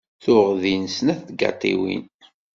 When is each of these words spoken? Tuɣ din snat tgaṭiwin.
Tuɣ 0.23 0.47
din 0.61 0.85
snat 0.95 1.19
tgaṭiwin. 1.27 2.03